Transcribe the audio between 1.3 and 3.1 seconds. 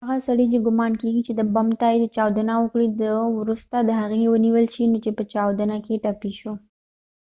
د بم ته یې چاودنه ورکړي